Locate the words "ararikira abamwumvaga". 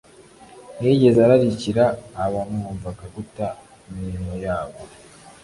1.27-3.05